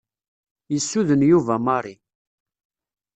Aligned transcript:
Yessuden 0.73 1.21
Yuba 1.29 1.55
Mary. 1.65 1.95